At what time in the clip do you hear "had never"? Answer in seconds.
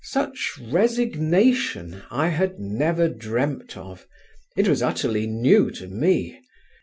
2.29-3.07